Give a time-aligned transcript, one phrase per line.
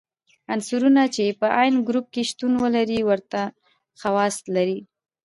[0.53, 3.41] عنصرونه چې په عین ګروپ کې شتون ولري ورته
[3.99, 4.79] خواص لري.